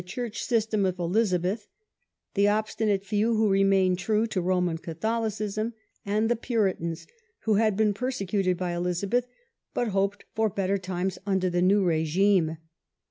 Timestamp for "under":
11.27-11.51